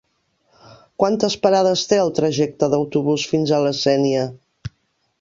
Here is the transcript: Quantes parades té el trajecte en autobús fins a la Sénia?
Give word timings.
Quantes 1.03 1.35
parades 1.43 1.85
té 1.91 2.01
el 2.05 2.11
trajecte 2.21 2.71
en 2.71 2.77
autobús 2.81 3.29
fins 3.35 3.55
a 3.59 3.63
la 3.69 3.79
Sénia? 3.85 4.29